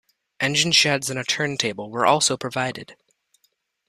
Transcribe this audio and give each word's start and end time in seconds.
Engine 0.39 0.71
sheds 0.71 1.11
and 1.11 1.19
a 1.19 1.23
turntable 1.23 1.91
were 1.91 2.07
also 2.07 2.35
provided. 2.35 2.95